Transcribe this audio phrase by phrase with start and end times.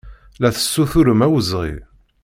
[0.41, 1.73] La tessuturem awezɣi.